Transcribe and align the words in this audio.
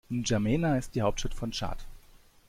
N’Djamena 0.09 0.79
ist 0.79 0.95
die 0.95 1.03
Hauptstadt 1.03 1.35
von 1.35 1.51
Tschad. 1.51 1.85